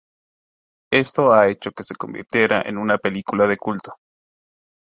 [0.91, 3.97] Esto ha hecho que se convirtiera en una película de culto.